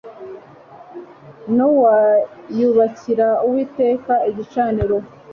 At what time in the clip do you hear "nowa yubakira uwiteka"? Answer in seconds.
1.55-4.13